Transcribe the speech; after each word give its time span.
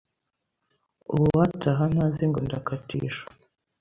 Ubu 1.11 1.23
uwataha 1.31 1.83
ntazi 1.93 2.23
ngo 2.29 2.39
ndakatisha 2.45 3.23